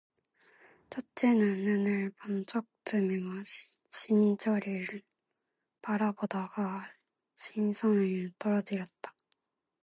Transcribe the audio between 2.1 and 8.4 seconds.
번쩍 뜨며 신철이를 바라보다가 시선을